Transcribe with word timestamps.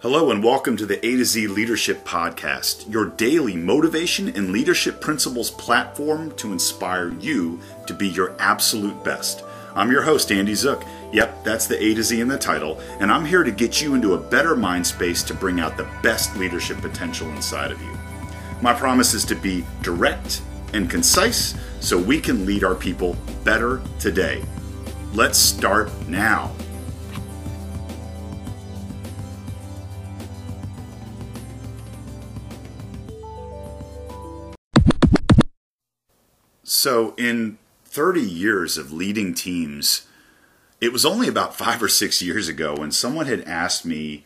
Hello, 0.00 0.30
and 0.30 0.44
welcome 0.44 0.76
to 0.76 0.86
the 0.86 1.04
A 1.04 1.16
to 1.16 1.24
Z 1.24 1.48
Leadership 1.48 2.04
Podcast, 2.04 2.88
your 2.88 3.06
daily 3.06 3.56
motivation 3.56 4.28
and 4.28 4.52
leadership 4.52 5.00
principles 5.00 5.50
platform 5.50 6.30
to 6.36 6.52
inspire 6.52 7.12
you 7.14 7.58
to 7.88 7.94
be 7.94 8.06
your 8.06 8.36
absolute 8.38 9.02
best. 9.02 9.42
I'm 9.74 9.90
your 9.90 10.02
host, 10.02 10.30
Andy 10.30 10.54
Zook. 10.54 10.84
Yep, 11.12 11.42
that's 11.42 11.66
the 11.66 11.82
A 11.82 11.94
to 11.94 12.04
Z 12.04 12.20
in 12.20 12.28
the 12.28 12.38
title, 12.38 12.78
and 13.00 13.10
I'm 13.10 13.24
here 13.24 13.42
to 13.42 13.50
get 13.50 13.82
you 13.82 13.96
into 13.96 14.14
a 14.14 14.20
better 14.20 14.54
mind 14.54 14.86
space 14.86 15.24
to 15.24 15.34
bring 15.34 15.58
out 15.58 15.76
the 15.76 15.90
best 16.00 16.36
leadership 16.36 16.78
potential 16.78 17.28
inside 17.30 17.72
of 17.72 17.82
you. 17.82 17.98
My 18.62 18.74
promise 18.74 19.14
is 19.14 19.24
to 19.24 19.34
be 19.34 19.64
direct 19.82 20.42
and 20.74 20.88
concise 20.88 21.56
so 21.80 21.98
we 21.98 22.20
can 22.20 22.46
lead 22.46 22.62
our 22.62 22.76
people 22.76 23.16
better 23.42 23.82
today. 23.98 24.44
Let's 25.12 25.38
start 25.38 25.90
now. 26.06 26.52
So, 36.78 37.12
in 37.16 37.58
30 37.86 38.20
years 38.20 38.78
of 38.78 38.92
leading 38.92 39.34
teams, 39.34 40.06
it 40.80 40.92
was 40.92 41.04
only 41.04 41.26
about 41.26 41.56
five 41.56 41.82
or 41.82 41.88
six 41.88 42.22
years 42.22 42.46
ago 42.46 42.76
when 42.76 42.92
someone 42.92 43.26
had 43.26 43.42
asked 43.48 43.84
me, 43.84 44.24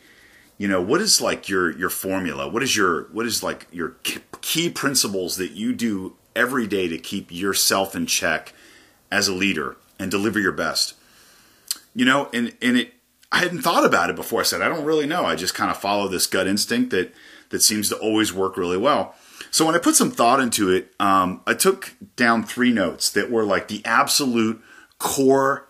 you 0.59 0.67
know, 0.67 0.79
what 0.79 1.01
is 1.01 1.19
like 1.19 1.49
your 1.49 1.75
your 1.75 1.89
formula? 1.89 2.47
What 2.47 2.61
is 2.61 2.77
your 2.77 3.05
what 3.05 3.25
is 3.25 3.41
like 3.41 3.65
your 3.71 3.95
key 4.41 4.69
principles 4.69 5.37
that 5.37 5.53
you 5.53 5.73
do 5.73 6.15
every 6.35 6.67
day 6.67 6.87
to 6.89 6.99
keep 6.99 7.31
yourself 7.31 7.95
in 7.95 8.05
check 8.05 8.53
as 9.11 9.27
a 9.27 9.33
leader 9.33 9.75
and 9.97 10.11
deliver 10.11 10.39
your 10.39 10.51
best? 10.51 10.93
You 11.95 12.05
know, 12.05 12.29
and 12.35 12.55
and 12.61 12.77
it 12.77 12.93
I 13.31 13.39
hadn't 13.39 13.63
thought 13.63 13.83
about 13.83 14.11
it 14.11 14.15
before. 14.15 14.41
I 14.41 14.43
said 14.43 14.61
I 14.61 14.69
don't 14.69 14.85
really 14.85 15.07
know. 15.07 15.25
I 15.25 15.35
just 15.35 15.55
kind 15.55 15.71
of 15.71 15.77
follow 15.77 16.07
this 16.07 16.27
gut 16.27 16.45
instinct 16.45 16.91
that 16.91 17.15
that 17.49 17.63
seems 17.63 17.89
to 17.89 17.97
always 17.97 18.31
work 18.31 18.57
really 18.57 18.77
well. 18.77 19.15
So 19.53 19.67
when 19.67 19.75
I 19.75 19.77
put 19.77 19.93
some 19.93 20.09
thought 20.09 20.39
into 20.39 20.71
it, 20.71 20.91
um, 20.99 21.41
I 21.45 21.53
took 21.53 21.93
down 22.15 22.41
three 22.41 22.73
notes 22.73 23.11
that 23.11 23.29
were 23.29 23.43
like 23.43 23.67
the 23.67 23.83
absolute 23.85 24.59
core 24.97 25.67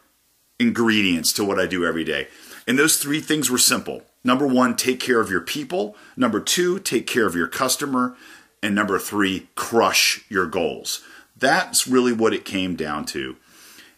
ingredients 0.58 1.34
to 1.34 1.44
what 1.44 1.60
I 1.60 1.66
do 1.66 1.86
every 1.86 2.06
day. 2.06 2.30
And 2.66 2.80
those 2.80 2.96
three 2.96 3.20
things 3.20 3.52
were 3.52 3.58
simple. 3.58 4.04
Number 4.24 4.48
one, 4.48 4.78
take 4.78 5.02
care 5.02 5.20
of 5.20 5.30
your 5.30 5.42
people. 5.42 5.98
Number 6.16 6.40
two, 6.40 6.80
take 6.80 7.06
care 7.08 7.26
of 7.26 7.36
your 7.36 7.50
customer. 7.50 8.16
And 8.62 8.74
number 8.74 8.98
three, 9.00 9.50
crush 9.56 10.24
your 10.30 10.46
goals. 10.46 11.04
That's 11.36 11.86
really 11.86 12.14
what 12.14 12.34
it 12.34 12.46
came 12.46 12.78
down 12.78 13.04
to. 13.08 13.36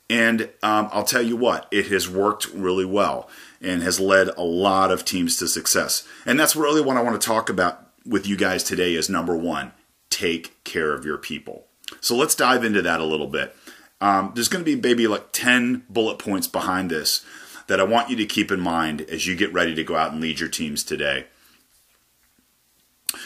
And 0.09 0.49
um, 0.63 0.89
I'll 0.93 1.03
tell 1.03 1.21
you 1.21 1.35
what, 1.35 1.67
it 1.69 1.91
has 1.91 2.09
worked 2.09 2.47
really 2.47 2.85
well 2.85 3.29
and 3.61 3.83
has 3.83 3.99
led 3.99 4.29
a 4.29 4.41
lot 4.41 4.91
of 4.91 5.05
teams 5.05 5.37
to 5.37 5.47
success. 5.47 6.07
And 6.25 6.39
that's 6.39 6.55
really 6.55 6.81
what 6.81 6.97
I 6.97 7.03
want 7.03 7.21
to 7.21 7.23
talk 7.23 7.51
about 7.51 7.84
with 8.05 8.27
you 8.27 8.37
guys 8.37 8.63
today 8.63 8.93
is 8.93 9.09
number 9.09 9.35
one, 9.35 9.71
take 10.09 10.63
care 10.63 10.93
of 10.93 11.05
your 11.05 11.17
people. 11.17 11.65
So 12.01 12.15
let's 12.15 12.35
dive 12.35 12.63
into 12.63 12.81
that 12.81 13.01
a 13.01 13.05
little 13.05 13.27
bit. 13.27 13.55
Um, 14.01 14.31
there's 14.35 14.49
going 14.49 14.63
to 14.63 14.75
be 14.75 14.79
maybe 14.79 15.07
like 15.07 15.31
10 15.31 15.85
bullet 15.89 16.19
points 16.19 16.47
behind 16.47 16.89
this 16.89 17.25
that 17.67 17.79
I 17.79 17.83
want 17.83 18.09
you 18.09 18.15
to 18.17 18.25
keep 18.25 18.51
in 18.51 18.59
mind 18.59 19.01
as 19.01 19.25
you 19.25 19.35
get 19.35 19.53
ready 19.53 19.73
to 19.75 19.83
go 19.83 19.95
out 19.95 20.11
and 20.11 20.21
lead 20.21 20.39
your 20.39 20.49
teams 20.49 20.83
today. 20.83 21.25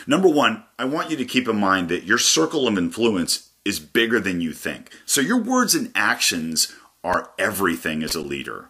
Number 0.07 0.29
one, 0.29 0.63
I 0.77 0.85
want 0.85 1.09
you 1.09 1.17
to 1.17 1.25
keep 1.25 1.47
in 1.47 1.57
mind 1.57 1.89
that 1.89 2.03
your 2.03 2.17
circle 2.17 2.67
of 2.67 2.77
influence 2.77 3.49
is 3.65 3.79
bigger 3.79 4.19
than 4.19 4.39
you 4.39 4.53
think. 4.53 4.91
So 5.05 5.19
your 5.19 5.41
words 5.41 5.75
and 5.75 5.91
actions 5.93 6.73
are 7.03 7.31
everything 7.37 8.03
as 8.03 8.15
a 8.15 8.21
leader. 8.21 8.69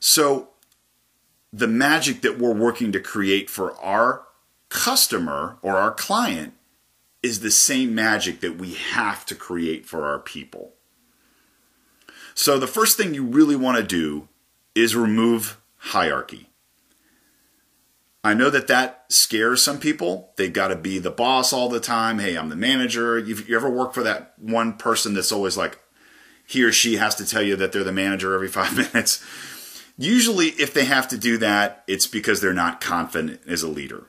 So 0.00 0.48
the 1.52 1.68
magic 1.68 2.22
that 2.22 2.38
we're 2.38 2.54
working 2.54 2.92
to 2.92 3.00
create 3.00 3.48
for 3.50 3.76
our 3.80 4.24
customer 4.72 5.58
or 5.60 5.76
our 5.76 5.92
client 5.92 6.54
is 7.22 7.40
the 7.40 7.50
same 7.50 7.94
magic 7.94 8.40
that 8.40 8.56
we 8.58 8.74
have 8.74 9.24
to 9.26 9.34
create 9.34 9.86
for 9.86 10.06
our 10.06 10.18
people. 10.18 10.72
So, 12.34 12.58
the 12.58 12.66
first 12.66 12.96
thing 12.96 13.12
you 13.12 13.24
really 13.24 13.54
want 13.54 13.76
to 13.76 13.84
do 13.84 14.28
is 14.74 14.96
remove 14.96 15.60
hierarchy. 15.76 16.48
I 18.24 18.34
know 18.34 18.48
that 18.50 18.68
that 18.68 19.04
scares 19.10 19.62
some 19.62 19.78
people. 19.78 20.30
They've 20.36 20.52
got 20.52 20.68
to 20.68 20.76
be 20.76 20.98
the 20.98 21.10
boss 21.10 21.52
all 21.52 21.68
the 21.68 21.80
time. 21.80 22.18
Hey, 22.18 22.36
I'm 22.36 22.48
the 22.48 22.56
manager. 22.56 23.18
You've, 23.18 23.48
you 23.48 23.56
ever 23.56 23.68
work 23.68 23.92
for 23.92 24.02
that 24.04 24.34
one 24.38 24.74
person 24.74 25.12
that's 25.12 25.32
always 25.32 25.56
like, 25.56 25.78
he 26.46 26.62
or 26.64 26.72
she 26.72 26.96
has 26.96 27.14
to 27.16 27.26
tell 27.26 27.42
you 27.42 27.56
that 27.56 27.72
they're 27.72 27.84
the 27.84 27.92
manager 27.92 28.34
every 28.34 28.48
five 28.60 28.76
minutes? 28.76 29.22
Usually, 29.98 30.48
if 30.48 30.72
they 30.72 30.86
have 30.86 31.08
to 31.08 31.18
do 31.18 31.36
that, 31.38 31.84
it's 31.86 32.06
because 32.06 32.40
they're 32.40 32.54
not 32.54 32.80
confident 32.80 33.42
as 33.46 33.62
a 33.62 33.68
leader. 33.68 34.06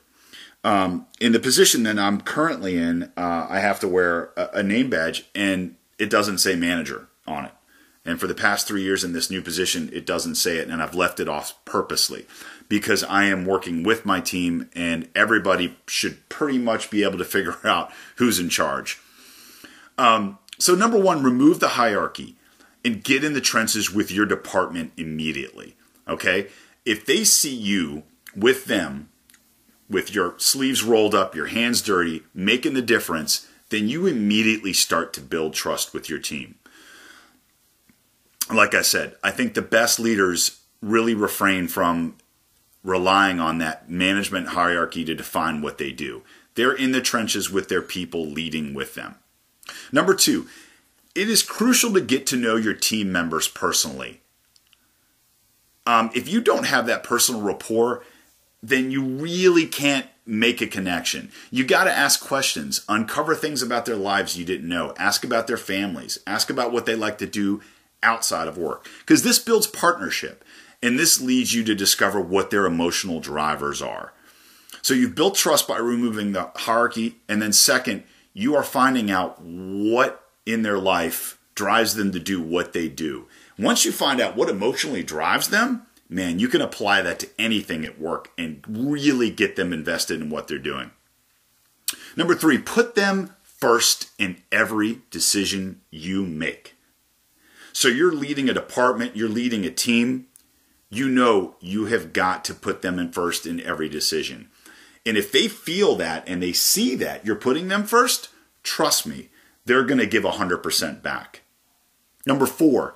Um, 0.64 1.06
in 1.20 1.32
the 1.32 1.38
position 1.38 1.82
that 1.82 1.98
I'm 1.98 2.22
currently 2.22 2.78
in, 2.78 3.12
uh, 3.18 3.46
I 3.50 3.60
have 3.60 3.80
to 3.80 3.88
wear 3.88 4.30
a, 4.34 4.48
a, 4.54 4.62
name 4.62 4.88
badge, 4.88 5.26
and 5.34 5.76
it 5.98 6.08
doesn't 6.08 6.38
say 6.38 6.56
manager 6.56 7.08
on 7.26 7.44
it. 7.44 7.52
And 8.06 8.18
for 8.18 8.26
the 8.26 8.34
past 8.34 8.66
three 8.66 8.82
years 8.82 9.04
in 9.04 9.12
this 9.12 9.30
new 9.30 9.42
position, 9.42 9.90
it 9.92 10.06
doesn't 10.06 10.36
say 10.36 10.56
it, 10.56 10.68
and 10.68 10.82
I've 10.82 10.94
left 10.94 11.20
it 11.20 11.28
off 11.28 11.62
purposely 11.66 12.26
because 12.66 13.04
I 13.04 13.24
am 13.24 13.44
working 13.44 13.82
with 13.82 14.06
my 14.06 14.20
team, 14.20 14.70
and 14.74 15.08
everybody 15.14 15.76
should 15.86 16.26
pretty 16.30 16.58
much 16.58 16.90
be 16.90 17.02
able 17.02 17.18
to 17.18 17.24
figure 17.26 17.58
out 17.62 17.92
who's 18.16 18.38
in 18.38 18.48
charge. 18.48 18.98
Um, 19.98 20.38
so, 20.58 20.74
number 20.74 20.98
one, 20.98 21.22
remove 21.22 21.60
the 21.60 21.68
hierarchy 21.68 22.36
and 22.84 23.04
get 23.04 23.22
in 23.22 23.34
the 23.34 23.40
trenches 23.40 23.92
with 23.92 24.10
your 24.10 24.26
department 24.26 24.92
immediately. 24.96 25.76
Okay? 26.08 26.48
If 26.84 27.04
they 27.04 27.24
see 27.24 27.54
you 27.54 28.02
with 28.36 28.66
them 28.66 29.08
with 29.88 30.14
your 30.14 30.34
sleeves 30.38 30.82
rolled 30.82 31.14
up, 31.14 31.34
your 31.34 31.46
hands 31.46 31.82
dirty, 31.82 32.22
making 32.32 32.74
the 32.74 32.82
difference, 32.82 33.48
then 33.70 33.88
you 33.88 34.06
immediately 34.06 34.72
start 34.72 35.12
to 35.12 35.20
build 35.20 35.54
trust 35.54 35.92
with 35.92 36.08
your 36.08 36.18
team. 36.18 36.56
Like 38.52 38.74
I 38.74 38.82
said, 38.82 39.16
I 39.22 39.30
think 39.30 39.54
the 39.54 39.62
best 39.62 39.98
leaders 39.98 40.60
really 40.80 41.14
refrain 41.14 41.68
from 41.68 42.16
relying 42.82 43.40
on 43.40 43.58
that 43.58 43.88
management 43.88 44.48
hierarchy 44.48 45.04
to 45.04 45.14
define 45.14 45.62
what 45.62 45.78
they 45.78 45.90
do. 45.90 46.22
They're 46.54 46.72
in 46.72 46.92
the 46.92 47.00
trenches 47.00 47.50
with 47.50 47.68
their 47.68 47.82
people, 47.82 48.26
leading 48.26 48.74
with 48.74 48.94
them. 48.94 49.16
Number 49.90 50.14
two, 50.14 50.46
it 51.14 51.28
is 51.28 51.42
crucial 51.42 51.92
to 51.94 52.00
get 52.00 52.26
to 52.28 52.36
know 52.36 52.56
your 52.56 52.74
team 52.74 53.10
members 53.10 53.48
personally. 53.48 54.20
Um, 55.86 56.10
if 56.14 56.28
you 56.28 56.40
don't 56.40 56.66
have 56.66 56.86
that 56.86 57.04
personal 57.04 57.40
rapport, 57.40 58.04
then 58.68 58.90
you 58.90 59.02
really 59.02 59.66
can't 59.66 60.06
make 60.26 60.60
a 60.62 60.66
connection. 60.66 61.30
You 61.50 61.64
got 61.64 61.84
to 61.84 61.92
ask 61.92 62.24
questions, 62.24 62.84
uncover 62.88 63.34
things 63.34 63.62
about 63.62 63.84
their 63.84 63.96
lives 63.96 64.38
you 64.38 64.44
didn't 64.44 64.68
know, 64.68 64.94
ask 64.98 65.24
about 65.24 65.46
their 65.46 65.58
families, 65.58 66.18
ask 66.26 66.48
about 66.48 66.72
what 66.72 66.86
they 66.86 66.94
like 66.94 67.18
to 67.18 67.26
do 67.26 67.60
outside 68.02 68.48
of 68.48 68.56
work. 68.56 68.88
Because 69.00 69.22
this 69.22 69.38
builds 69.38 69.66
partnership 69.66 70.44
and 70.82 70.98
this 70.98 71.20
leads 71.20 71.54
you 71.54 71.62
to 71.64 71.74
discover 71.74 72.20
what 72.20 72.50
their 72.50 72.64
emotional 72.64 73.20
drivers 73.20 73.82
are. 73.82 74.12
So 74.80 74.94
you've 74.94 75.14
built 75.14 75.34
trust 75.34 75.68
by 75.68 75.78
removing 75.78 76.32
the 76.32 76.50
hierarchy. 76.56 77.16
And 77.28 77.40
then, 77.40 77.52
second, 77.52 78.04
you 78.32 78.54
are 78.54 78.62
finding 78.62 79.10
out 79.10 79.40
what 79.40 80.28
in 80.44 80.62
their 80.62 80.78
life 80.78 81.38
drives 81.54 81.94
them 81.94 82.12
to 82.12 82.18
do 82.18 82.40
what 82.40 82.72
they 82.72 82.88
do. 82.88 83.26
Once 83.58 83.84
you 83.84 83.92
find 83.92 84.20
out 84.20 84.36
what 84.36 84.50
emotionally 84.50 85.02
drives 85.02 85.48
them, 85.48 85.86
man, 86.14 86.38
you 86.38 86.46
can 86.46 86.60
apply 86.60 87.02
that 87.02 87.18
to 87.18 87.28
anything 87.38 87.84
at 87.84 88.00
work 88.00 88.30
and 88.38 88.64
really 88.68 89.30
get 89.30 89.56
them 89.56 89.72
invested 89.72 90.20
in 90.20 90.30
what 90.30 90.46
they're 90.46 90.58
doing. 90.58 90.92
Number 92.16 92.36
three, 92.36 92.58
put 92.58 92.94
them 92.94 93.34
first 93.42 94.10
in 94.16 94.36
every 94.52 95.00
decision 95.10 95.80
you 95.90 96.24
make. 96.24 96.76
So 97.72 97.88
you're 97.88 98.12
leading 98.12 98.48
a 98.48 98.54
department, 98.54 99.16
you're 99.16 99.28
leading 99.28 99.64
a 99.64 99.70
team, 99.70 100.28
you 100.88 101.08
know 101.08 101.56
you 101.60 101.86
have 101.86 102.12
got 102.12 102.44
to 102.44 102.54
put 102.54 102.82
them 102.82 103.00
in 103.00 103.10
first 103.10 103.44
in 103.44 103.60
every 103.60 103.88
decision. 103.88 104.48
And 105.04 105.16
if 105.16 105.32
they 105.32 105.48
feel 105.48 105.96
that 105.96 106.22
and 106.28 106.40
they 106.40 106.52
see 106.52 106.94
that 106.94 107.26
you're 107.26 107.34
putting 107.34 107.66
them 107.66 107.82
first, 107.82 108.28
trust 108.62 109.04
me, 109.04 109.30
they're 109.64 109.82
going 109.82 109.98
to 109.98 110.06
give 110.06 110.22
100% 110.22 111.02
back. 111.02 111.42
Number 112.24 112.46
four, 112.46 112.94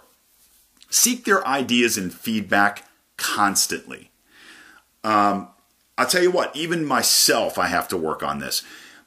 seek 0.88 1.24
their 1.24 1.44
ideas 1.46 1.98
and 1.98 2.14
feedback 2.14 2.87
constantly. 3.18 4.10
Um, 5.04 5.48
I'll 5.98 6.06
tell 6.06 6.22
you 6.22 6.30
what, 6.30 6.56
even 6.56 6.84
myself, 6.84 7.58
I 7.58 7.66
have 7.66 7.88
to 7.88 7.96
work 7.96 8.22
on 8.22 8.38
this, 8.38 8.62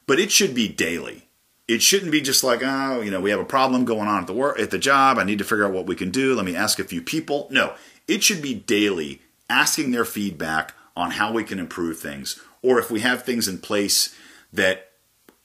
but 0.06 0.20
it 0.20 0.30
should 0.30 0.54
be 0.54 0.68
daily. 0.68 1.28
It 1.66 1.82
shouldn't 1.82 2.12
be 2.12 2.20
just 2.20 2.44
like, 2.44 2.60
oh, 2.62 3.00
you 3.00 3.10
know, 3.10 3.20
we 3.20 3.30
have 3.30 3.40
a 3.40 3.44
problem 3.44 3.84
going 3.84 4.08
on 4.08 4.20
at 4.20 4.26
the 4.26 4.32
work, 4.32 4.60
at 4.60 4.70
the 4.70 4.78
job. 4.78 5.18
I 5.18 5.24
need 5.24 5.38
to 5.38 5.44
figure 5.44 5.64
out 5.64 5.72
what 5.72 5.86
we 5.86 5.96
can 5.96 6.10
do. 6.10 6.34
Let 6.34 6.44
me 6.44 6.54
ask 6.54 6.78
a 6.78 6.84
few 6.84 7.00
people. 7.00 7.48
No, 7.50 7.74
it 8.06 8.22
should 8.22 8.42
be 8.42 8.54
daily, 8.54 9.22
asking 9.48 9.90
their 9.90 10.04
feedback 10.04 10.74
on 10.96 11.12
how 11.12 11.32
we 11.32 11.44
can 11.44 11.58
improve 11.58 11.98
things, 11.98 12.40
or 12.62 12.78
if 12.78 12.90
we 12.90 13.00
have 13.00 13.22
things 13.22 13.48
in 13.48 13.58
place 13.58 14.14
that 14.52 14.90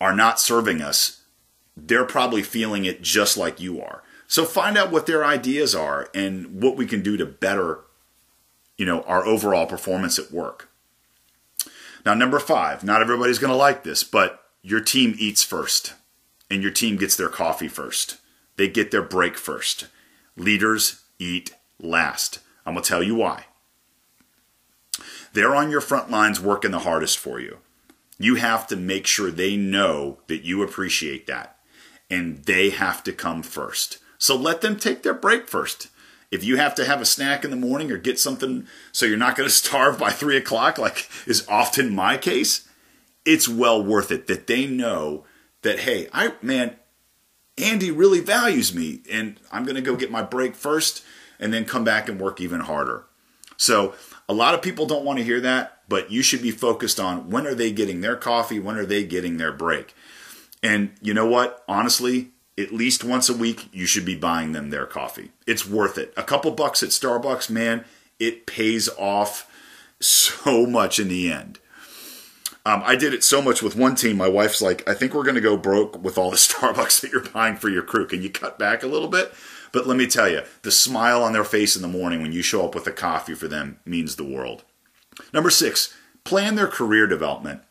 are 0.02 0.14
not 0.14 0.40
serving 0.40 0.82
us, 0.82 1.22
they're 1.78 2.06
probably 2.06 2.44
feeling 2.44 2.84
it 2.84 3.02
just 3.02 3.38
like 3.38 3.60
you 3.60 3.82
are. 3.82 4.04
So 4.28 4.44
find 4.44 4.78
out 4.78 4.92
what 4.92 5.06
their 5.06 5.24
ideas 5.24 5.74
are 5.74 6.10
and 6.14 6.62
what 6.62 6.76
we 6.76 6.86
can 6.86 7.02
do 7.02 7.16
to 7.16 7.26
better 7.26 7.80
you 8.78 8.86
know, 8.86 9.02
our 9.02 9.26
overall 9.26 9.66
performance 9.66 10.20
at 10.20 10.32
work. 10.32 10.70
Now, 12.06 12.14
number 12.14 12.40
five, 12.40 12.84
not 12.84 13.02
everybody's 13.02 13.40
going 13.40 13.52
to 13.52 13.58
like 13.58 13.84
this, 13.84 14.04
but 14.04 14.42
your 14.62 14.80
team 14.80 15.16
eats 15.18 15.44
first 15.44 15.94
and 16.50 16.62
your 16.62 16.72
team 16.72 16.98
gets 16.98 17.16
their 17.16 17.30
coffee 17.30 17.68
first. 17.68 18.18
They 18.56 18.68
get 18.68 18.92
their 18.92 19.02
break 19.02 19.38
first. 19.38 19.88
Leaders 20.36 21.02
eat 21.20 21.54
last. 21.80 22.40
I'm 22.66 22.74
going 22.74 22.84
to 22.84 22.88
tell 22.88 23.04
you 23.04 23.16
why. 23.16 23.46
They're 25.34 25.56
on 25.56 25.70
your 25.70 25.82
front 25.82 26.10
lines 26.10 26.40
working 26.40 26.72
the 26.72 26.80
hardest 26.80 27.18
for 27.18 27.40
you. 27.40 27.58
You 28.18 28.36
have 28.36 28.66
to 28.68 28.76
make 28.76 29.06
sure 29.06 29.30
they 29.30 29.56
know 29.56 30.20
that 30.28 30.44
you 30.44 30.64
appreciate 30.64 31.28
that 31.28 31.58
and 32.10 32.44
they 32.46 32.70
have 32.70 33.04
to 33.04 33.12
come 33.12 33.44
first. 33.44 34.00
So 34.18 34.36
let 34.36 34.62
them 34.62 34.78
take 34.78 35.04
their 35.04 35.14
break 35.14 35.48
first. 35.48 35.90
If 36.32 36.44
you 36.44 36.58
have 36.58 36.76
to 36.76 36.86
have 36.86 37.02
a 37.02 37.06
snack 37.06 37.46
in 37.46 37.52
the 37.52 37.58
morning 37.58 37.92
or 37.92 37.98
get 37.98 38.20
something 38.20 38.68
so 38.92 39.06
you're 39.06 39.18
not 39.18 39.36
going 39.36 39.48
to 39.50 39.56
starve 39.56 39.98
by 39.98 40.12
three 40.12 40.38
o'clock, 40.38 40.78
like 40.78 41.10
is 41.26 41.48
often 41.48 41.94
my 41.94 42.18
case, 42.18 42.68
it's 43.26 43.48
well 43.48 43.84
worth 43.84 44.12
it 44.12 44.28
that 44.28 44.48
they 44.48 44.66
know 44.66 45.26
that, 45.62 45.80
hey, 45.80 46.08
I, 46.14 46.34
man, 46.42 46.76
Andy 47.58 47.92
really 47.92 48.20
values 48.20 48.74
me 48.74 49.02
and 49.12 49.40
I'm 49.52 49.64
going 49.64 49.76
to 49.76 49.82
go 49.82 49.96
get 49.96 50.12
my 50.12 50.22
break 50.22 50.56
first 50.56 51.04
and 51.40 51.54
then 51.54 51.66
come 51.66 51.84
back 51.84 52.08
and 52.08 52.20
work 52.20 52.40
even 52.40 52.62
harder. 52.62 53.06
So 53.58 53.96
a 54.30 54.34
lot 54.34 54.54
of 54.54 54.62
people 54.62 54.86
don't 54.86 55.06
want 55.06 55.20
to 55.20 55.26
hear 55.26 55.42
that, 55.42 55.82
but 55.90 56.12
you 56.12 56.22
should 56.22 56.42
be 56.42 56.52
focused 56.52 57.00
on 57.00 57.30
when 57.30 57.48
are 57.48 57.56
they 57.56 57.72
getting 57.72 58.02
their 58.02 58.16
coffee, 58.16 58.60
when 58.60 58.78
are 58.78 58.86
they 58.86 59.04
getting 59.04 59.38
their 59.38 59.52
break. 59.52 59.94
And 60.62 60.92
you 61.02 61.14
know 61.14 61.26
what? 61.26 61.64
Honestly, 61.68 62.32
at 62.58 62.74
least 62.74 63.04
once 63.04 63.30
a 63.30 63.38
week, 63.38 63.70
you 63.72 63.86
should 63.86 64.06
be 64.06 64.16
buying 64.16 64.52
them 64.52 64.70
their 64.70 64.86
coffee. 64.86 65.32
It's 65.46 65.68
worth 65.68 65.98
it. 65.98 66.14
A 66.18 66.24
couple 66.24 66.52
bucks 66.52 66.82
at 66.82 66.90
Starbucks, 66.90 67.50
man, 67.50 67.86
it 68.20 68.46
pays 68.46 68.90
off 68.98 69.50
so 70.00 70.66
much 70.66 71.00
in 71.00 71.08
the 71.08 71.32
end. 71.32 71.60
Um, 72.66 72.82
I 72.86 72.96
did 72.96 73.14
it 73.14 73.24
so 73.24 73.42
much 73.42 73.62
with 73.62 73.78
one 73.78 73.96
team. 73.96 74.18
My 74.18 74.28
wife's 74.28 74.62
like, 74.62 74.88
I 74.90 74.94
think 74.94 75.14
we're 75.14 75.24
going 75.24 75.36
to 75.36 75.42
go 75.42 75.56
broke 75.56 76.04
with 76.04 76.18
all 76.18 76.32
the 76.32 76.38
Starbucks 76.38 77.02
that 77.02 77.12
you're 77.12 77.30
buying 77.30 77.56
for 77.56 77.70
your 77.70 77.84
crew. 77.84 78.08
Can 78.08 78.22
you 78.22 78.30
cut 78.30 78.60
back 78.60 78.84
a 78.84 78.88
little 78.88 79.08
bit? 79.08 79.34
But 79.72 79.88
let 79.88 79.98
me 79.98 80.08
tell 80.08 80.28
you, 80.28 80.42
the 80.64 80.72
smile 80.72 81.24
on 81.24 81.34
their 81.34 81.44
face 81.44 81.76
in 81.76 81.82
the 81.82 81.88
morning 81.88 82.22
when 82.22 82.32
you 82.32 82.42
show 82.42 82.66
up 82.66 82.74
with 82.74 82.88
a 82.88 82.92
coffee 82.92 83.36
for 83.36 83.48
them 83.48 83.80
means 83.86 84.16
the 84.16 84.24
world. 84.24 84.64
Number 85.34 85.50
six, 85.50 85.96
plan 86.24 86.56
their 86.56 86.68
career 86.68 87.08
development. 87.08 87.62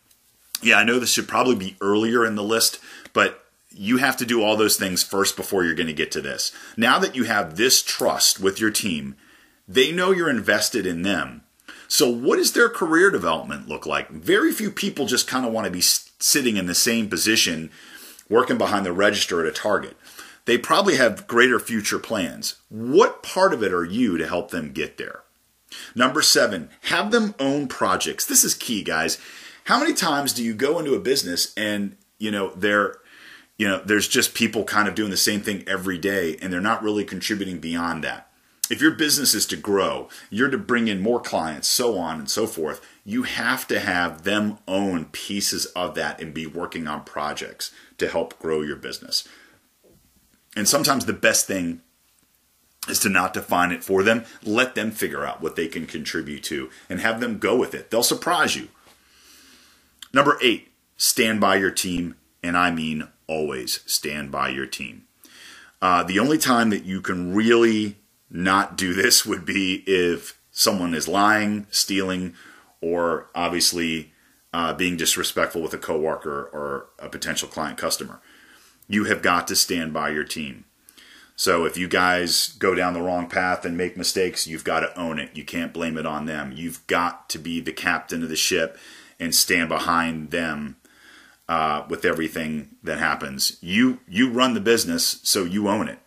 Yeah, 0.63 0.77
I 0.77 0.85
know 0.85 0.99
this 0.99 1.13
should 1.13 1.29
probably 1.29 1.57
be 1.57 1.77
earlier 1.81 2.25
in 2.25 2.35
the 2.35 2.43
list, 2.43 2.81
but 3.13 3.46
you 3.77 3.99
have 3.99 4.17
to 4.19 4.27
do 4.27 4.43
all 4.43 4.57
those 4.57 4.77
things 4.77 5.03
first 5.03 5.37
before 5.37 5.65
you're 5.65 5.75
going 5.75 5.87
to 5.87 5.93
get 5.93 6.11
to 6.13 6.21
this. 6.21 6.53
Now 6.77 6.99
that 6.99 7.15
you 7.15 7.25
have 7.25 7.57
this 7.57 7.83
trust 7.83 8.41
with 8.41 8.61
your 8.61 8.71
team, 8.71 9.17
they 9.69 9.93
know 9.93 10.13
you're 10.13 10.31
invested 10.31 10.87
in 10.87 11.03
them. 11.03 11.43
So, 11.89 12.11
what 12.11 12.37
does 12.37 12.53
their 12.53 12.69
career 12.69 13.11
development 13.11 13.69
look 13.69 13.87
like? 13.87 14.11
Very 14.11 14.53
few 14.53 14.71
people 14.71 15.07
just 15.07 15.29
kind 15.29 15.47
of 15.47 15.53
want 15.53 15.67
to 15.67 15.71
be 15.71 15.81
sitting 15.81 16.57
in 16.57 16.67
the 16.67 16.75
same 16.75 17.09
position 17.09 17.71
working 18.29 18.59
behind 18.59 18.85
the 18.85 18.93
register 18.93 19.41
at 19.41 19.47
a 19.47 19.53
Target. 19.53 19.97
They 20.47 20.59
probably 20.59 20.97
have 20.97 21.27
greater 21.27 21.59
future 21.59 21.99
plans. 21.99 22.57
What 22.69 23.23
part 23.23 23.53
of 23.53 23.63
it 23.63 23.73
are 23.73 23.85
you 23.85 24.17
to 24.17 24.27
help 24.27 24.51
them 24.51 24.73
get 24.73 24.97
there? 24.97 25.23
Number 25.95 26.23
seven, 26.23 26.71
have 26.83 27.11
them 27.11 27.35
own 27.39 27.69
projects. 27.69 28.25
This 28.25 28.45
is 28.45 28.55
key, 28.55 28.83
guys. 28.83 29.19
How 29.65 29.81
many 29.81 29.93
times 29.93 30.33
do 30.33 30.45
you 30.45 30.55
go 30.55 30.79
into 30.79 30.95
a 30.95 31.01
business 31.01 31.53
and 31.57 31.97
you 32.19 32.31
know 32.31 32.53
they're 32.55 32.97
you 33.59 33.67
know 33.67 33.81
there's 33.85 34.09
just 34.09 34.35
people 34.35 34.65
kind 34.65 34.89
of 34.89 34.95
doing 34.95 35.11
the 35.11 35.17
same 35.17 35.41
thing 35.41 35.65
every 35.67 35.99
day 35.99 36.37
and 36.41 36.53
they're 36.53 36.61
not 36.61 36.83
really 36.83 37.05
contributing 37.05 37.59
beyond 37.59 38.05
that. 38.05 38.31
If 38.69 38.81
your 38.81 38.91
business 38.91 39.35
is 39.35 39.47
to 39.47 39.57
grow 39.57 40.09
you're 40.31 40.51
to 40.51 40.59
bring 40.59 40.89
in 40.89 41.01
more 41.01 41.21
clients 41.21 41.69
so 41.69 41.99
on 41.99 42.19
and 42.19 42.31
so 42.31 42.47
forth 42.47 42.81
you 43.05 43.23
have 43.23 43.67
to 43.69 43.81
have 43.81 44.25
them 44.25 44.59
own 44.67 45.07
pieces 45.07 45.67
of 45.67 45.95
that 45.95 46.21
and 46.21 46.35
be 46.35 46.47
working 46.47 46.87
on 46.87 47.05
projects 47.05 47.71
to 47.99 48.09
help 48.09 48.39
grow 48.39 48.63
your 48.63 48.77
business. 48.77 49.27
And 50.57 50.69
sometimes 50.69 51.05
the 51.05 51.13
best 51.13 51.47
thing 51.47 51.83
is 52.89 52.99
to 53.01 53.09
not 53.09 53.35
define 53.35 53.73
it 53.73 53.85
for 53.85 54.03
them. 54.03 54.25
Let 54.43 54.75
them 54.75 54.91
figure 54.91 55.25
out 55.25 55.41
what 55.41 55.57
they 55.57 55.69
can 55.69 55.87
contribute 55.87 56.43
to 56.45 56.71
and 56.89 57.01
have 57.01 57.21
them 57.21 57.39
go 57.39 57.57
with 57.57 57.75
it. 57.75 57.91
They'll 57.91 58.03
surprise 58.03 58.57
you. 58.57 58.69
Number 60.13 60.39
eight 60.41 60.69
stand 60.97 61.41
by 61.41 61.57
your 61.57 61.71
team 61.71 62.17
and 62.43 62.57
i 62.57 62.71
mean 62.71 63.07
always 63.27 63.81
stand 63.87 64.31
by 64.31 64.49
your 64.49 64.67
team. 64.67 65.07
Uh, 65.81 66.03
the 66.03 66.19
only 66.19 66.39
time 66.39 66.71
that 66.71 66.85
you 66.85 67.01
can 67.01 67.35
really 67.35 67.97
not 68.31 68.77
do 68.77 68.95
this 68.95 69.27
would 69.27 69.45
be 69.45 69.85
if 69.87 70.39
someone 70.51 70.95
is 70.95 71.07
lying, 71.07 71.67
stealing, 71.71 72.35
or 72.81 73.29
obviously 73.35 74.13
uh, 74.53 74.73
being 74.73 74.97
disrespectful 74.97 75.61
with 75.61 75.75
a 75.75 75.79
coworker 75.79 76.49
or 76.53 76.87
a 76.99 77.09
potential 77.09 77.49
client 77.49 77.79
customer. 77.79 78.21
You 78.89 79.05
have 79.05 79.21
got 79.21 79.47
to 79.49 79.57
stand 79.57 79.93
by 79.93 80.11
your 80.11 80.25
team. 80.25 80.65
So 81.35 81.67
if 81.67 81.77
you 81.77 81.89
guys 81.89 82.49
go 82.59 82.75
down 82.75 82.95
the 82.95 83.03
wrong 83.03 83.29
path 83.29 83.67
and 83.67 83.77
make 83.77 83.97
mistakes, 83.97 84.47
you've 84.47 84.65
got 84.65 84.81
to 84.81 84.99
own 84.99 85.19
it. 85.19 85.37
You 85.37 85.45
can't 85.45 85.75
blame 85.75 85.99
it 85.99 86.07
on 86.07 86.25
them. 86.25 86.53
You've 86.53 86.87
got 86.87 87.29
to 87.31 87.39
be 87.39 87.61
the 87.61 87.73
captain 87.73 88.23
of 88.23 88.31
the 88.31 88.37
ship 88.37 88.79
and 89.21 89.35
stand 89.35 89.69
behind 89.69 90.31
them 90.31 90.77
uh, 91.49 91.85
with 91.89 92.05
everything 92.05 92.77
that 92.83 92.99
happens. 92.99 93.59
You 93.61 94.01
you 94.09 94.31
run 94.31 94.55
the 94.55 94.61
business, 94.61 95.21
so 95.23 95.45
you 95.45 95.69
own 95.69 95.89
it. 95.89 95.99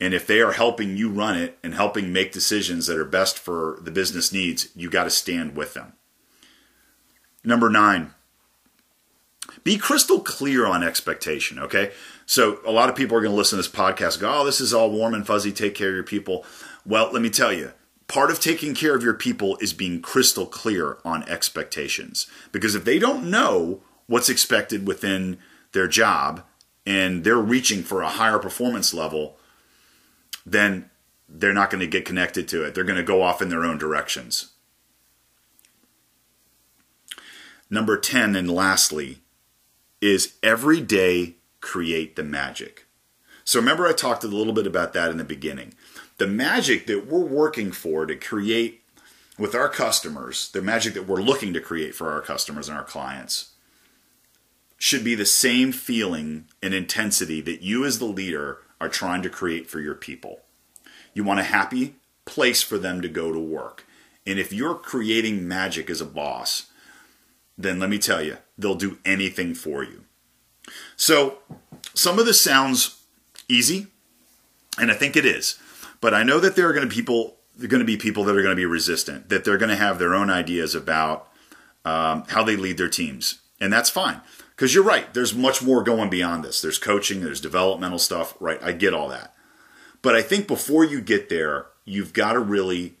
And 0.00 0.14
if 0.14 0.26
they 0.26 0.40
are 0.40 0.52
helping 0.52 0.96
you 0.96 1.10
run 1.10 1.36
it 1.36 1.58
and 1.62 1.74
helping 1.74 2.12
make 2.12 2.32
decisions 2.32 2.86
that 2.86 2.98
are 2.98 3.04
best 3.04 3.38
for 3.38 3.78
the 3.82 3.90
business 3.90 4.32
needs, 4.32 4.68
you 4.76 4.88
got 4.88 5.04
to 5.04 5.10
stand 5.10 5.56
with 5.56 5.74
them. 5.74 5.94
Number 7.42 7.68
nine, 7.68 8.14
be 9.64 9.76
crystal 9.76 10.20
clear 10.20 10.66
on 10.66 10.82
expectation. 10.82 11.58
Okay, 11.58 11.92
so 12.26 12.60
a 12.64 12.70
lot 12.70 12.88
of 12.88 12.96
people 12.96 13.16
are 13.16 13.20
going 13.20 13.32
to 13.32 13.36
listen 13.36 13.56
to 13.56 13.62
this 13.62 13.72
podcast 13.72 14.14
and 14.14 14.22
go, 14.22 14.40
"Oh, 14.40 14.44
this 14.44 14.60
is 14.60 14.72
all 14.72 14.90
warm 14.90 15.14
and 15.14 15.26
fuzzy. 15.26 15.52
Take 15.52 15.74
care 15.74 15.88
of 15.88 15.94
your 15.94 16.04
people." 16.04 16.44
Well, 16.86 17.10
let 17.12 17.20
me 17.20 17.28
tell 17.28 17.52
you, 17.52 17.72
part 18.06 18.30
of 18.30 18.40
taking 18.40 18.74
care 18.74 18.94
of 18.94 19.02
your 19.02 19.14
people 19.14 19.58
is 19.60 19.72
being 19.74 20.00
crystal 20.00 20.46
clear 20.46 20.98
on 21.04 21.28
expectations. 21.28 22.26
Because 22.50 22.74
if 22.74 22.84
they 22.84 22.98
don't 22.98 23.30
know 23.30 23.82
what's 24.08 24.28
expected 24.28 24.86
within 24.86 25.38
their 25.72 25.86
job 25.86 26.42
and 26.84 27.22
they're 27.22 27.36
reaching 27.36 27.82
for 27.82 28.02
a 28.02 28.08
higher 28.08 28.38
performance 28.38 28.92
level, 28.92 29.36
then 30.44 30.90
they're 31.28 31.52
not 31.52 31.70
going 31.70 31.80
to 31.80 31.86
get 31.86 32.06
connected 32.06 32.48
to 32.48 32.64
it. 32.64 32.74
They're 32.74 32.84
going 32.84 32.96
to 32.96 33.02
go 33.02 33.22
off 33.22 33.42
in 33.42 33.50
their 33.50 33.64
own 33.64 33.78
directions. 33.78 34.52
Number 37.70 37.98
10, 37.98 38.34
and 38.34 38.50
lastly, 38.50 39.18
is 40.00 40.34
every 40.42 40.80
day 40.80 41.36
create 41.60 42.16
the 42.16 42.22
magic. 42.22 42.86
So 43.44 43.58
remember, 43.58 43.86
I 43.86 43.92
talked 43.92 44.24
a 44.24 44.28
little 44.28 44.54
bit 44.54 44.66
about 44.66 44.94
that 44.94 45.10
in 45.10 45.18
the 45.18 45.24
beginning. 45.24 45.74
The 46.16 46.26
magic 46.26 46.86
that 46.86 47.06
we're 47.06 47.20
working 47.20 47.72
for 47.72 48.06
to 48.06 48.16
create 48.16 48.82
with 49.38 49.54
our 49.54 49.68
customers, 49.68 50.50
the 50.50 50.62
magic 50.62 50.94
that 50.94 51.06
we're 51.06 51.20
looking 51.20 51.52
to 51.52 51.60
create 51.60 51.94
for 51.94 52.10
our 52.10 52.22
customers 52.22 52.68
and 52.68 52.78
our 52.78 52.84
clients, 52.84 53.50
should 54.78 55.02
be 55.02 55.16
the 55.16 55.26
same 55.26 55.72
feeling 55.72 56.46
and 56.62 56.72
intensity 56.72 57.40
that 57.40 57.62
you 57.62 57.84
as 57.84 57.98
the 57.98 58.04
leader 58.04 58.58
are 58.80 58.88
trying 58.88 59.22
to 59.22 59.28
create 59.28 59.68
for 59.68 59.80
your 59.80 59.94
people. 59.94 60.40
You 61.12 61.24
want 61.24 61.40
a 61.40 61.44
happy 61.44 61.96
place 62.24 62.62
for 62.62 62.78
them 62.78 63.02
to 63.02 63.08
go 63.08 63.32
to 63.32 63.40
work. 63.40 63.84
And 64.24 64.38
if 64.38 64.52
you're 64.52 64.76
creating 64.76 65.48
magic 65.48 65.90
as 65.90 66.00
a 66.00 66.06
boss, 66.06 66.66
then 67.56 67.80
let 67.80 67.90
me 67.90 67.98
tell 67.98 68.22
you, 68.22 68.36
they'll 68.56 68.76
do 68.76 68.98
anything 69.04 69.54
for 69.54 69.82
you. 69.82 70.04
So, 70.96 71.38
some 71.94 72.18
of 72.18 72.26
this 72.26 72.40
sounds 72.40 73.02
easy, 73.48 73.88
and 74.78 74.92
I 74.92 74.94
think 74.94 75.16
it 75.16 75.24
is. 75.24 75.58
But 76.00 76.14
I 76.14 76.22
know 76.22 76.38
that 76.38 76.54
there 76.54 76.68
are 76.68 76.72
going 76.72 76.88
to 76.88 76.94
be 76.94 76.94
people, 76.94 77.36
going 77.58 77.80
to 77.80 77.84
be 77.84 77.96
people 77.96 78.22
that 78.24 78.36
are 78.36 78.42
going 78.42 78.54
to 78.54 78.56
be 78.56 78.66
resistant, 78.66 79.28
that 79.30 79.44
they're 79.44 79.58
going 79.58 79.70
to 79.70 79.76
have 79.76 79.98
their 79.98 80.14
own 80.14 80.30
ideas 80.30 80.74
about 80.74 81.28
um, 81.84 82.24
how 82.28 82.44
they 82.44 82.54
lead 82.54 82.76
their 82.76 82.88
teams, 82.88 83.40
and 83.60 83.72
that's 83.72 83.90
fine. 83.90 84.20
Because 84.58 84.74
you're 84.74 84.82
right, 84.82 85.14
there's 85.14 85.36
much 85.36 85.62
more 85.62 85.84
going 85.84 86.10
beyond 86.10 86.42
this. 86.42 86.60
There's 86.60 86.78
coaching, 86.78 87.20
there's 87.20 87.40
developmental 87.40 88.00
stuff, 88.00 88.34
right? 88.40 88.60
I 88.60 88.72
get 88.72 88.92
all 88.92 89.08
that. 89.08 89.32
But 90.02 90.16
I 90.16 90.22
think 90.22 90.48
before 90.48 90.84
you 90.84 91.00
get 91.00 91.28
there, 91.28 91.66
you've 91.84 92.12
got 92.12 92.32
to 92.32 92.40
really 92.40 92.96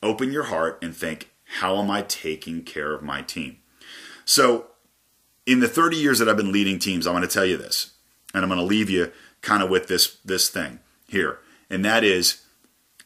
open 0.00 0.30
your 0.30 0.44
heart 0.44 0.78
and 0.80 0.94
think, 0.94 1.32
how 1.58 1.78
am 1.82 1.90
I 1.90 2.02
taking 2.02 2.62
care 2.62 2.94
of 2.94 3.02
my 3.02 3.22
team? 3.22 3.58
So, 4.24 4.68
in 5.44 5.58
the 5.58 5.66
30 5.66 5.96
years 5.96 6.20
that 6.20 6.28
I've 6.28 6.36
been 6.36 6.52
leading 6.52 6.78
teams, 6.78 7.04
I'm 7.04 7.14
going 7.14 7.26
to 7.26 7.34
tell 7.34 7.44
you 7.44 7.56
this, 7.56 7.94
and 8.32 8.44
I'm 8.44 8.48
going 8.48 8.60
to 8.60 8.64
leave 8.64 8.88
you 8.88 9.10
kind 9.40 9.64
of 9.64 9.70
with 9.70 9.88
this 9.88 10.18
this 10.24 10.48
thing 10.48 10.78
here, 11.08 11.40
and 11.68 11.84
that 11.84 12.04
is 12.04 12.42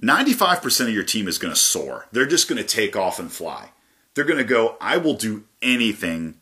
95% 0.02 0.80
of 0.82 0.92
your 0.92 1.02
team 1.02 1.26
is 1.26 1.38
going 1.38 1.52
to 1.52 1.58
soar. 1.58 2.08
They're 2.12 2.26
just 2.26 2.46
going 2.46 2.62
to 2.62 2.68
take 2.68 2.94
off 2.94 3.18
and 3.18 3.32
fly. 3.32 3.70
They're 4.14 4.24
going 4.24 4.36
to 4.36 4.44
go, 4.44 4.76
I 4.82 4.98
will 4.98 5.14
do 5.14 5.44
anything 5.62 6.40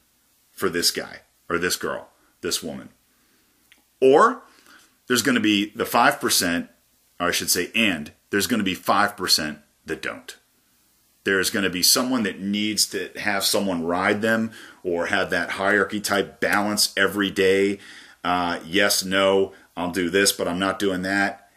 for 0.51 0.69
this 0.69 0.91
guy 0.91 1.21
or 1.49 1.59
this 1.59 1.77
girl, 1.77 2.09
this 2.41 2.63
woman. 2.63 2.91
Or 4.01 4.43
there's 5.07 5.23
going 5.23 5.35
to 5.35 5.41
be 5.41 5.71
the 5.71 5.85
5%, 5.85 6.69
or 7.19 7.29
I 7.29 7.31
should 7.31 7.51
say, 7.51 7.71
and 7.75 8.13
there's 8.31 8.47
going 8.47 8.59
to 8.59 8.65
be 8.65 8.77
5% 8.77 9.59
that 9.87 10.03
don't. 10.03 10.37
There's 11.25 11.51
going 11.51 11.65
to 11.65 11.71
be 11.71 11.83
someone 11.83 12.23
that 12.23 12.41
needs 12.41 12.87
to 12.87 13.11
have 13.17 13.45
someone 13.45 13.85
ride 13.85 14.23
them 14.23 14.53
or 14.83 15.07
have 15.07 15.31
that 15.31 15.51
hierarchy 15.51 16.01
type 16.01 16.41
balance 16.41 16.93
every 16.97 17.31
day. 17.31 17.79
Uh, 18.25 18.61
yes, 18.65 19.05
no, 19.05 19.53
I'll 19.77 19.91
do 19.91 20.11
this, 20.11 20.33
but 20.33 20.49
I'm 20.49 20.59
not 20.59 20.79
doing 20.79 21.03
that. 21.03 21.51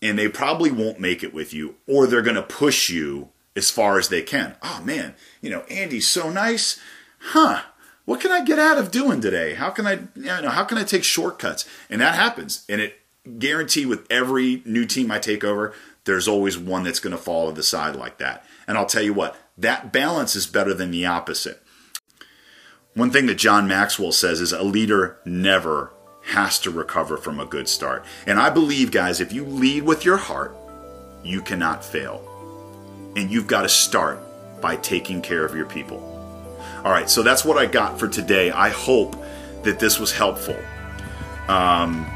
And 0.00 0.18
they 0.18 0.28
probably 0.28 0.72
won't 0.72 0.98
make 0.98 1.22
it 1.22 1.32
with 1.32 1.54
you, 1.54 1.76
or 1.86 2.06
they're 2.06 2.22
going 2.22 2.34
to 2.36 2.42
push 2.42 2.90
you 2.90 3.28
as 3.54 3.70
far 3.70 3.98
as 3.98 4.08
they 4.08 4.22
can. 4.22 4.56
Oh 4.62 4.82
man, 4.84 5.14
you 5.40 5.50
know, 5.50 5.60
Andy's 5.62 6.08
so 6.08 6.30
nice. 6.30 6.80
Huh. 7.20 7.62
What 8.04 8.20
can 8.20 8.32
I 8.32 8.44
get 8.44 8.58
out 8.58 8.78
of 8.78 8.90
doing 8.90 9.20
today? 9.20 9.54
How 9.54 9.70
can 9.70 9.86
I, 9.86 9.92
you 10.14 10.24
know, 10.24 10.50
how 10.50 10.64
can 10.64 10.78
I 10.78 10.84
take 10.84 11.04
shortcuts? 11.04 11.68
And 11.88 12.00
that 12.00 12.14
happens. 12.14 12.64
And 12.68 12.80
it 12.80 12.98
guarantee 13.38 13.86
with 13.86 14.06
every 14.10 14.62
new 14.64 14.84
team 14.84 15.10
I 15.10 15.18
take 15.18 15.44
over, 15.44 15.72
there's 16.04 16.26
always 16.26 16.58
one 16.58 16.82
that's 16.82 17.00
going 17.00 17.16
to 17.16 17.22
fall 17.22 17.48
to 17.48 17.54
the 17.54 17.62
side 17.62 17.94
like 17.94 18.18
that. 18.18 18.44
And 18.66 18.76
I'll 18.76 18.86
tell 18.86 19.02
you 19.02 19.14
what, 19.14 19.36
that 19.56 19.92
balance 19.92 20.34
is 20.34 20.46
better 20.46 20.74
than 20.74 20.90
the 20.90 21.06
opposite. 21.06 21.62
One 22.94 23.10
thing 23.10 23.26
that 23.26 23.36
John 23.36 23.68
Maxwell 23.68 24.12
says 24.12 24.40
is 24.40 24.52
a 24.52 24.62
leader 24.62 25.18
never 25.24 25.92
has 26.26 26.58
to 26.60 26.70
recover 26.70 27.16
from 27.16 27.40
a 27.40 27.46
good 27.46 27.68
start. 27.68 28.04
And 28.26 28.38
I 28.38 28.50
believe, 28.50 28.90
guys, 28.90 29.20
if 29.20 29.32
you 29.32 29.44
lead 29.44 29.84
with 29.84 30.04
your 30.04 30.16
heart, 30.16 30.54
you 31.24 31.40
cannot 31.40 31.84
fail. 31.84 32.28
And 33.16 33.30
you've 33.30 33.46
got 33.46 33.62
to 33.62 33.68
start 33.68 34.20
by 34.60 34.76
taking 34.76 35.22
care 35.22 35.44
of 35.44 35.54
your 35.54 35.66
people. 35.66 36.11
All 36.84 36.90
right, 36.90 37.08
so 37.08 37.22
that's 37.22 37.44
what 37.44 37.58
I 37.58 37.66
got 37.66 37.98
for 37.98 38.08
today. 38.08 38.50
I 38.50 38.70
hope 38.70 39.16
that 39.62 39.78
this 39.78 39.98
was 39.98 40.12
helpful. 40.12 40.56
Um, 41.48 42.06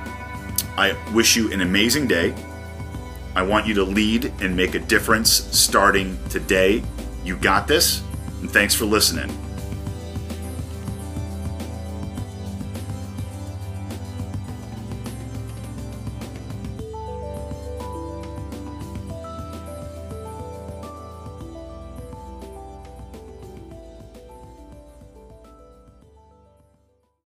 I 0.76 0.96
wish 1.12 1.36
you 1.36 1.52
an 1.52 1.60
amazing 1.60 2.06
day. 2.06 2.34
I 3.34 3.42
want 3.42 3.66
you 3.66 3.74
to 3.74 3.84
lead 3.84 4.32
and 4.40 4.56
make 4.56 4.74
a 4.74 4.78
difference 4.78 5.30
starting 5.30 6.18
today. 6.30 6.82
You 7.24 7.36
got 7.36 7.68
this, 7.68 8.02
and 8.40 8.50
thanks 8.50 8.74
for 8.74 8.84
listening. 8.84 9.45